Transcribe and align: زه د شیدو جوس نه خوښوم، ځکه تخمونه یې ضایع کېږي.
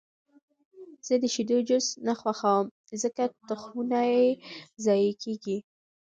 زه 1.07 1.13
د 1.21 1.25
شیدو 1.33 1.57
جوس 1.67 1.87
نه 2.07 2.13
خوښوم، 2.19 2.65
ځکه 3.03 3.23
تخمونه 3.49 3.99
یې 4.13 4.25
ضایع 4.85 5.13
کېږي. 5.23 5.57